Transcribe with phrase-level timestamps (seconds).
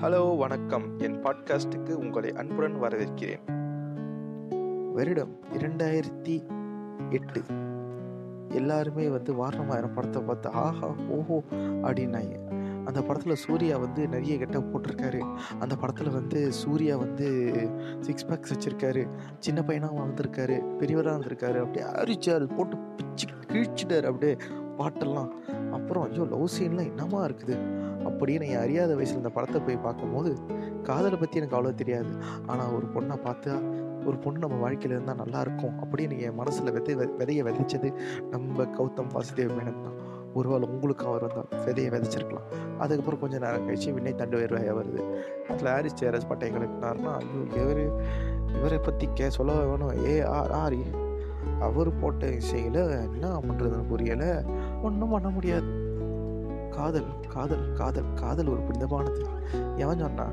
[0.00, 0.98] Hello வணக்கம்.
[0.98, 3.40] என் பாட்காஸ்டுக்கு உங்களை அன்புடன் வரவேற்கிறேன்.
[4.92, 6.42] வருடம் இரண்டாயிரத்தி
[7.10, 7.42] எட்டு.
[8.48, 12.34] எல்லாருமே வந்து வாரணமாயிரம் படத்தை பார்த்து ஆஹா ஓஹோ அப்படின்னாங்க.
[12.84, 15.36] அந்த படத்தில் சூர்யா வந்து நிறைய கெட்ட போட்டிருக்காரு.
[15.58, 17.54] அந்த படத்தில் வந்து சூர்யா வந்து
[18.00, 19.08] சிக்ஸ் பேக்ஸ் வச்சுருக்காரு.
[19.38, 20.76] சின்ன பையனாக வளர்ந்துருக்காரு.
[20.78, 24.04] பெரியவராக இருந்திருக்காரு அப்படியே அரிச்சார் போட்டு பிச்சு கிழிச்சிட்டார்.
[24.04, 24.36] அப்படியே
[24.78, 25.28] பாட்டெல்லாம்.
[25.70, 27.84] அப்புறம் ஐயோ லவ் சீன்லாம் என்னமா இருக்குது?
[28.08, 30.30] அப்படியே என் அறியாத வயசில் இந்த படத்தை போய் பார்க்கும்போது
[30.88, 32.12] காதலை பற்றி எனக்கு அவ்வளோ தெரியாது.
[32.52, 33.54] ஆனால் ஒரு பொண்ணை பார்த்தா
[34.08, 37.88] ஒரு பொண்ணு நம்ம வாழ்க்கையில் இருந்தால் நல்லாயிருக்கும் அப்படின்னு என் மனசில் விதை விதையை விதைச்சது
[38.34, 39.96] நம்ம கௌதம் வாசுதேவ் மேனன் தான்.
[40.38, 42.46] ஒருவேளை உங்களுக்கு அவர் வந்தால் விதையை விதைச்சிருக்கலாம்.
[42.82, 45.02] அதுக்கப்புறம் கொஞ்சம் நேரம் கழிச்சு வினை தண்டு வேர்வையாக வருது
[45.50, 47.82] அதில் ஹாரிஸ் ஜெயராஜ் பட்டை கிளப்பினார்னா ஐயோ இவர்
[48.56, 49.94] இவரை பற்றி கே சொல்ல வேணும்.
[50.10, 50.78] ஏ ஆர் ஆர்
[51.66, 54.30] அவர் போட்ட இசையில் என்ன பண்ணுறதுன்னு புரியலை.
[54.86, 55.68] ஒன்றும் பண்ண முடியாது.
[56.70, 59.22] காதல் காதல் காதல் காதல் ஒரு புனிதமானது.
[59.76, 60.26] எவன் சொன்னா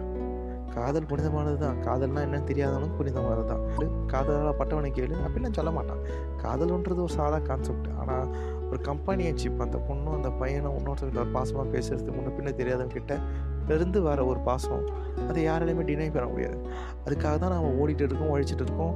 [0.73, 1.77] காதல் புனிதமானது தான்.
[1.81, 3.63] காதல்னா என்னன்னு தெரியாதவனுக்கு புனிதமானது தான்.
[4.07, 5.15] காதலால் பட்டவனை கேளு.
[5.25, 6.01] அப்படிலாம் சொல்ல மாட்டான்.
[6.43, 8.27] காதல்ன்றது ஒரு சாதா கான்செப்ட் ஆனால்
[8.69, 13.19] ஒரு கம்பெனியன்ஷிப் அந்த பொண்ணும் அந்த பையனும் இன்னொருத்தர் பாசமாக பேசுகிறது முன்ன பின்ன தெரியாதவங்க கிட்ட
[13.67, 14.89] இருந்து வர ஒரு பாசம்.
[15.27, 16.57] அதை யாராலையுமே டினை பண்ண முடியாது.
[17.05, 18.95] அதுக்காக தான் நம்ம ஓடிட்டு இருக்கோம் ஒழிச்சிட்டு இருக்கோம்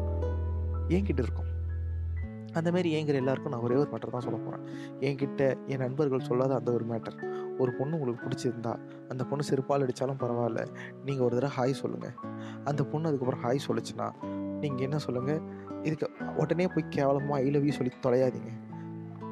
[0.88, 1.47] ஏங்கிட்டு இருக்கோம்.
[2.60, 4.64] அந்த மாதிரி ஏங்கிற எல்லாருக்கும் நான் ஒரே ஒரு மேட்டர் தான் சொல்ல போகிறேன்
[5.08, 5.42] என்கிட்ட
[5.74, 7.18] என் நண்பர்கள் சொல்லாத அந்த ஒரு மேட்டர்
[7.62, 8.74] ஒரு பொண்ணு உங்களுக்கு பிடிச்சிருந்தா
[9.12, 10.64] அந்த பொண்ணு செருப்பால் அடித்தாலும் பரவாயில்ல.
[11.06, 12.16] நீங்கள் ஒரு தடவை ஹாய் சொல்லுங்கள்
[12.70, 14.08] அந்த பொண்ணு அதுக்கப்புறம் ஹாய் சொல்லிச்சுன்னா
[14.62, 15.42] நீங்கள் என்ன சொல்லுங்கள்
[15.88, 16.08] இதுக்கு
[16.42, 18.54] உடனே போய் கேவலமாக ஐ லவ் யூ சொல்லி தொலையாதீங்க.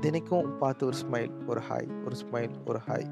[0.04, 3.08] தினைக்கும் பார்த்து ஒரு ஸ்மைல் ஒரு ஹாய் ஒரு ஸ்மைல் ஒரு ஹாய்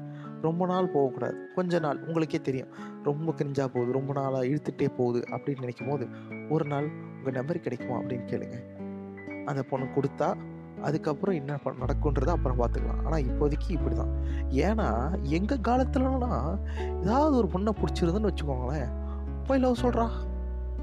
[0.46, 1.36] ரொம்ப நாள் போகக்கூடாது.
[1.54, 2.70] கொஞ்ச நாள் உங்களுக்கே தெரியும்.
[3.08, 6.06] ரொம்ப கிரிஞ்சாக போகுது ரொம்ப நாளாக இழுத்துட்டே போகுது அப்படின்னு நினைக்கும் போது
[6.54, 8.58] ஒரு நாள் உங்கள் நம்பர் கிடைக்குமா அப்படின்னு கேளுங்க.
[9.46, 10.28] அந்த பொண்ணு கொடுத்தா
[10.82, 13.04] அதுக்கப்புறம் என்ன ப நடக்குன்றதை அப்புறம் பார்த்துக்கலாம்.
[13.04, 14.14] ஆனால் இப்போதைக்கு இப்படி தான்
[14.50, 14.88] ஏன்னா
[15.22, 16.58] எங்கள் காலத்துலலாம்
[17.02, 18.90] ஏதாவது ஒரு பொண்ணை பிடிச்சிருதுன்னு வச்சுக்கோங்களேன்.
[19.46, 20.08] போய் லவ் சொல்கிறா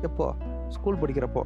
[0.01, 0.35] எப்போ?
[0.67, 1.43] ஸ்கூல் படிக்கிறப்போ.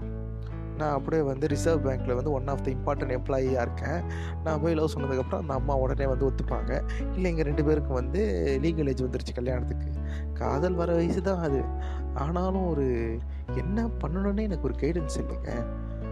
[0.78, 4.00] நான் அப்படியே வந்து ரிசர்வ் பேங்க்கில் வந்து ஒன் ஆஃப் த இம்பார்ட்டன்ட் எம்ப்ளாயியாக இருக்கேன்.
[4.44, 6.72] நான் போய் லவ் சொன்னதுக்கப்புறம் அந்த அம்மா உடனே வந்து ஒத்துப்பாங்க.
[7.16, 8.22] இல்லை எங்கள் ரெண்டு பேருக்கும் வந்து
[8.62, 9.92] லீகல் ஏஜ் வந்துருச்சு கல்யாணத்துக்கு.
[10.34, 11.62] காதல் வர வயசு தான் அது.
[12.14, 13.18] ஆனாலும் ஒரு
[13.56, 15.52] என்ன பண்ணணுன்னே எனக்கு ஒரு கைடன்ஸ் இல்லைங்க.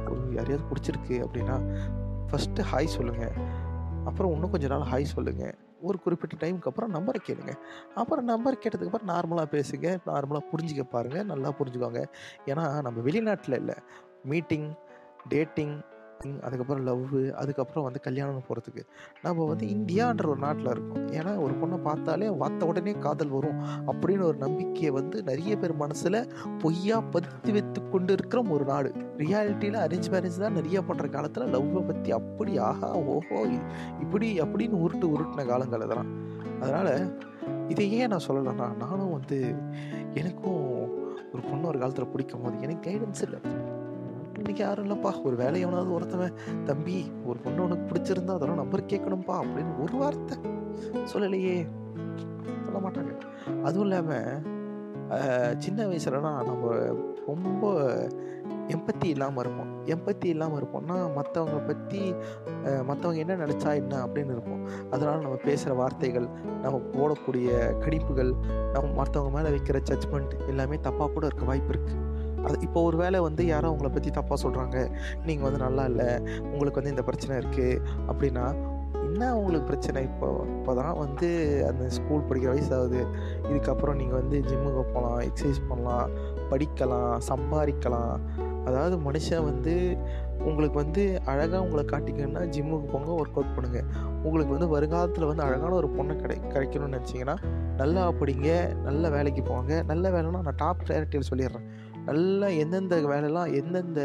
[0.09, 1.85] யாரையாவது பிடிச்சிருக்கு அப்படின்னா
[2.31, 3.31] ஃபஸ்ட்டு ஹாய் சொல்லுங்கள்
[4.05, 7.53] அப்புறம் இன்னும் கொஞ்ச நாள் ஹாய் சொல்லுங்கள் ஒரு குறிப்பிட்ட டைமுக்கு அப்புறம் நம்பரை கேளுங்க.
[7.95, 9.97] அப்புறம் நம்பர் கேட்டதுக்கப்புறம் நார்மலாக பேசுங்க.
[10.05, 12.05] நார்மலாக புரிஞ்சிக்க பாருங்கள் நல்லா புரிஞ்சுக்கோங்க.
[12.45, 13.75] ஏன்னா நம்ம வெளிநாட்டில் இல்லை.
[14.23, 14.73] மீட்டிங்
[15.29, 15.81] டேட்டிங்
[16.41, 18.83] அதுக்கப்புறம் லவ்வு அதுக்கப்புறம் வந்து கல்யாணம் போகிறதுக்கு
[19.21, 21.07] நம்ம வந்து இந்தியான்ற ஒரு நாட்டில் இருக்கோம்.
[21.07, 26.19] ஏன்னா ஒரு பொண்ணை பார்த்தாலே பார்த்த உடனே காதல் வரும் அப்படின்னு ஒரு நம்பிக்கையை வந்து நிறைய பேர் மனசில்
[26.61, 28.91] பொய்யா பதித்து வைத்து கொண்டு இருக்கிற ஒரு நாடு.
[29.17, 33.39] ரியாலிட்டியில் அரேஞ்ச் மேரேஜ் தான் நிறைய பண்ணுற காலத்தில் லவ்வை பற்றி அப்படி ஆஹா ஓஹோ
[34.01, 36.11] இப்படி அப்படின்னு உருட்டு உருட்டின காலங்கள் அதெல்லாம்.
[36.61, 37.19] அதனால்
[37.67, 39.55] இதை ஏன் நான் சொல்லலைன்னா நானும் வந்து
[40.13, 40.61] எனக்கும்
[41.33, 43.39] ஒரு பொண்ணு ஒரு காலத்தில் பிடிக்கும் போது எனக்கு கைடன்ஸ் இல்லை.
[44.43, 46.33] இன்னைக்கு யாரும் இல்லைப்பா ஒரு வேலை எவனாவது ஒருத்தவன்
[46.69, 46.95] தம்பி
[47.29, 50.35] ஒரு பொண்ணு உனக்கு பிடிச்சிருந்தா அதெல்லாம் நம்பர் கேட்கணும்ப்பா அப்படின்னு ஒரு வார்த்தை
[51.11, 51.53] சொல்லலையே.
[52.65, 53.13] சொல்ல மாட்டாங்க.
[53.67, 54.51] அதுவும் இல்லாமல்
[55.65, 56.73] சின்ன வயசுலலாம் நம்ம
[57.29, 57.71] ரொம்ப
[58.75, 59.71] எம்பத்தி இல்லாமல் இருப்போம்.
[59.93, 62.01] எம்பத்தி இல்லாமல் இருப்போம்னா மற்றவங்க பற்றி
[62.89, 64.63] மற்றவங்க என்ன நினச்சா என்ன அப்படின்னு இருப்போம்.
[64.93, 66.27] அதனால் நம்ம பேசுகிற வார்த்தைகள்
[66.63, 67.49] நம்ம போடக்கூடிய
[67.85, 68.33] கணிப்புகள்
[68.75, 72.11] நம்ம மற்றவங்க மேலே வைக்கிற ஜட்ஜ்மெண்ட் எல்லாமே தப்பாக கூட இருக்க வாய்ப்பு இருக்குது
[72.45, 74.77] அது இப்போ ஒரு வேளை வந்து யாரும் அவங்கள பற்றி தப்பாக சொல்கிறாங்க
[75.27, 76.09] நீங்கள் வந்து நல்லா இல்லை.
[76.53, 77.81] உங்களுக்கு வந்து இந்த பிரச்சனை இருக்குது
[78.11, 78.45] அப்படின்னா
[79.07, 79.99] என்ன உங்களுக்கு பிரச்சனை?
[80.09, 80.27] இப்போ
[80.57, 81.27] இப்போ தான் வந்து
[81.69, 83.01] அந்த ஸ்கூல் படிக்கிற வயசு ஆகுது
[83.49, 86.13] இதுக்கப்புறம் நீங்கள் வந்து ஜிம்முக்கு போகலாம் எக்ஸசைஸ் பண்ணலாம்
[86.51, 88.15] படிக்கலாம் சம்பாதிக்கலாம்.
[88.67, 89.73] அதாவது மனுஷன் வந்து
[90.49, 91.01] உங்களுக்கு வந்து
[91.31, 93.87] அழகாக உங்களை காட்டிக்கணும்னா ஜிம்முக்கு போங்க ஒர்க் அவுட் பண்ணுங்கள்
[94.27, 97.35] உங்களுக்கு வந்து வருங்காலத்தில் வந்து அழகான ஒரு பொண்ணை கிடை கிடைக்கணும்னு நினச்சிங்கன்னா
[97.81, 98.49] நல்லா படிங்க
[98.87, 99.73] நல்ல வேலைக்கு போங்க.
[99.91, 101.67] நல்ல வேலைன்னா நான் டாப் ப்ரையாரிட்டியில் சொல்லிடுறேன்.
[102.05, 104.01] நல்லா எந்தெந்த வேலைலாம் எந்தெந்த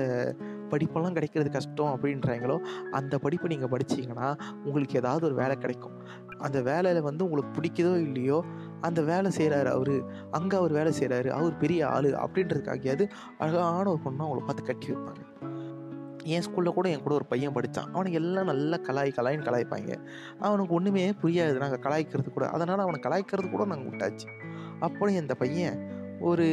[0.73, 2.57] படிப்பெல்லாம் கிடைக்கிறது கஷ்டம் அப்படின்றாங்களோ
[2.91, 4.29] அந்த படிப்பை நீங்கள் படிச்சிங்கன்னா
[4.65, 5.95] உங்களுக்கு ஏதாவது ஒரு வேலை கிடைக்கும்.
[6.39, 8.39] அந்த வேலையில் வந்து உங்களுக்கு பிடிக்குதோ இல்லையோ
[8.81, 9.95] அந்த வேலை செய்கிறாரு அவர்.
[10.31, 13.07] அங்கே அவர் வேலை செய்கிறாரு அவர் பெரிய ஆள் அப்படின்றதுக்காகியாவது
[13.39, 15.25] அழகான ஒரு பொண்ணை அவங்கள பார்த்து கட்டி வைப்பாங்க.
[16.35, 19.93] என் ஸ்கூலில் கூட என் கூட ஒரு பையன் படித்தான் அவனுக்கு எல்லாம் நல்லா கலாய் கலாயின்னு கலாய்ப்பாங்க.
[20.47, 22.47] அவனுக்கு ஒன்றுமே புரியாது நாங்கள் கலாய்க்கிறது கூட.
[22.49, 24.29] அதனால் அவனை கலாய்க்கிறது கூட நாங்கள் விட்டாச்சு.
[24.87, 25.79] அப்படி அந்த பையன்
[26.21, 26.47] ஒரு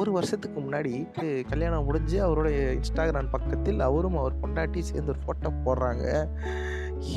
[0.00, 0.92] ஒரு வருஷத்துக்கு முன்னாடி
[1.50, 6.04] கல்யாணம் முடிஞ்சு அவருடைய இன்ஸ்டாகிராம் பக்கத்தில் அவரும் அவர் பொண்டாட்டி சேர்ந்து ஒரு ஃபோட்டோ போடுறாங்க.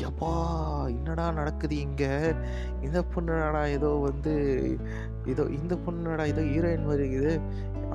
[0.08, 0.32] எப்பா
[0.96, 2.12] என்னடா நடக்குது இங்கே?
[2.86, 4.34] இந்த பொண்ணுடா ஏதோ வந்து
[5.34, 7.42] ஏதோ இந்த பொண்ணுடா ஏதோ ஹீரோயின் மாதிரி இருக்குது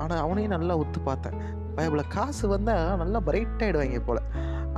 [0.01, 1.37] ஆனால் அவனையும் நல்லா ஒத்து பார்த்தேன்.
[1.77, 4.23] பயபுல காசு வந்தால் நல்லா பிரைட் ஆகிடுவாங்க போல்.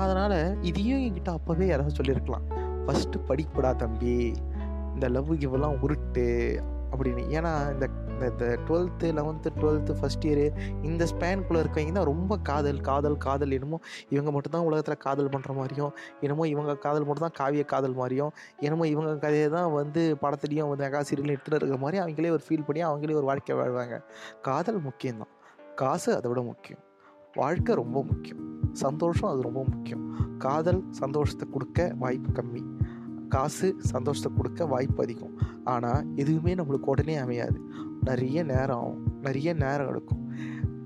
[0.03, 0.37] அதனால்
[0.69, 2.47] இதையும் என்கிட்ட அப்போவே யாராவது சொல்லியிருக்கலாம்
[2.85, 4.17] ஃபஸ்ட்டு படிப்புடா தம்பி.
[4.93, 6.27] இந்த லவ் கிவெல்லாம் உருட்டு
[6.91, 7.21] அப்படின்னு.
[7.37, 10.45] ஏன்னா இந்த இந்த twelfth eleventh twelfth first year
[10.81, 13.79] இந்த ஸ்பேனுக்குள்ளே இருக்கவங்க தான் ரொம்ப காதல் காதல் காதல் என்னமோ
[14.09, 18.87] இவங்க மட்டும்தான் உலகத்தில் காதல் பண்ணுற மாதிரியும் என்னமோ இவங்க காதல் மட்டும் தான் காவிய காதல் மாதிரியும் என்னமோ
[18.87, 22.83] இவங்க கதையை தான் வந்து படத்துலேயும் வந்து மெகா சீரியல் எடுத்துகிட்டு இருக்கிற மாதிரி அவங்களே ஒரு ஃபீல் பண்ணி
[22.83, 23.97] அவங்களே ஒரு வாழ்க்கை வாழ்வாங்க.
[24.41, 25.31] காதல் முக்கியம்தான்.
[25.75, 26.81] காசு அதை விட முக்கியம்.
[27.35, 28.41] வாழ்க்கை ரொம்ப முக்கியம்.
[28.73, 30.03] சந்தோஷம் அது ரொம்ப முக்கியம்.
[30.37, 32.63] காதல் சந்தோஷத்தை கொடுக்க வாய்ப்பு கம்மி.
[33.29, 35.35] காசு சந்தோஷத்தை கொடுக்க வாய்ப்பு அதிகம்.
[35.63, 37.59] ஆனால் எதுவுமே நம்மளுக்கு உடனே அமையாது.
[38.03, 39.19] நிறைய நேரம் ஆகும்.
[39.21, 40.33] நிறைய நேரம் எடுக்கும்.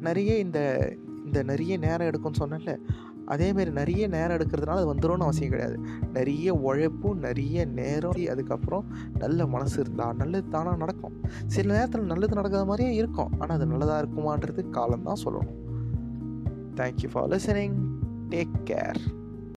[0.00, 0.92] நிறைய இந்த
[1.24, 2.78] இந்த நிறைய நேரம் எடுக்கும்னு சொன்னேன்ல
[3.26, 5.80] அதேமாரி நிறைய நேரம் எடுக்கிறதுனால அது வந்துடும்னு அவசியம் கிடையாது.
[6.12, 8.84] நிறைய உழைப்பும் நிறைய நேரம் அதுக்கப்புறம்
[9.18, 11.20] நல்ல மனசு இருந்தால் நல்லது தானாக நடக்கும்.
[11.46, 13.30] சில நேரத்தில் நல்லது நடக்காத மாதிரியே இருக்கும்.
[13.38, 15.54] ஆனால் அது நல்லதாக இருக்குமான்றது காலம்தான் சொல்லணும்.
[16.76, 17.76] Thank you for listening
[18.28, 19.00] take care